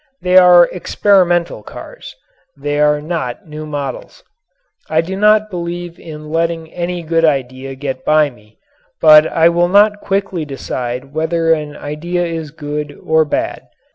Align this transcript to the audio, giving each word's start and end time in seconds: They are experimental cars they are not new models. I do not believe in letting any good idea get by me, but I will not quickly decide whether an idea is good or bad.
They 0.19 0.35
are 0.35 0.65
experimental 0.71 1.61
cars 1.61 2.15
they 2.57 2.79
are 2.79 2.99
not 2.99 3.45
new 3.47 3.67
models. 3.67 4.23
I 4.89 4.99
do 5.01 5.15
not 5.15 5.51
believe 5.51 5.99
in 5.99 6.31
letting 6.31 6.73
any 6.73 7.03
good 7.03 7.23
idea 7.23 7.75
get 7.75 8.03
by 8.03 8.31
me, 8.31 8.57
but 8.99 9.27
I 9.27 9.47
will 9.49 9.69
not 9.69 10.01
quickly 10.01 10.43
decide 10.43 11.13
whether 11.13 11.53
an 11.53 11.77
idea 11.77 12.25
is 12.25 12.49
good 12.49 12.99
or 13.05 13.25
bad. 13.25 13.67